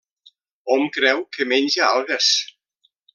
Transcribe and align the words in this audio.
Hom 0.75 0.85
creu 0.95 1.21
que 1.37 1.47
menja 1.51 1.85
algues. 1.91 2.31